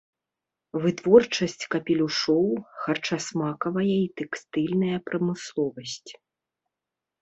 Вытворчасць 0.85 1.57
капелюшоў, 1.75 2.45
харчасмакавая 2.87 3.89
і 3.93 4.03
тэкстыльная 4.19 4.97
прамысловасць. 5.09 6.11